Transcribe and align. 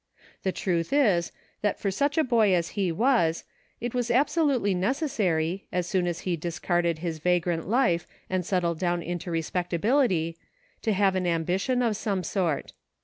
The 0.41 0.51
truth 0.51 0.91
is, 0.91 1.31
that 1.61 1.79
for 1.79 1.91
such 1.91 2.17
a 2.17 2.23
boy 2.23 2.55
as 2.55 2.69
he 2.69 2.91
was, 2.91 3.43
it 3.79 3.93
was 3.93 4.09
absolutely 4.09 4.73
necessary, 4.73 5.67
as 5.71 5.85
soon 5.85 6.07
as 6.07 6.21
he 6.21 6.35
discarded 6.35 6.97
his 6.97 7.19
vagrant 7.19 7.69
life 7.69 8.07
and 8.27 8.43
settled 8.43 8.79
down 8.79 9.03
into 9.03 9.29
respectability, 9.29 10.39
to 10.81 10.93
have 10.93 11.15
an 11.15 11.27
ambition 11.27 11.83
of 11.83 11.95
some 11.95 12.23
sort. 12.23 12.73